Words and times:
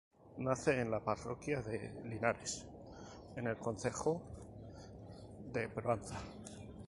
Nace 0.45 0.81
en 0.81 0.89
la 0.89 0.99
parroquia 0.99 1.61
de 1.61 1.91
Linares, 2.05 2.65
en 3.35 3.45
el 3.45 3.57
concejo 3.57 4.19
de 5.53 5.69
Proaza. 5.69 6.17